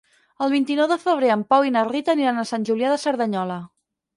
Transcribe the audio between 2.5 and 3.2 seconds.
Sant Julià de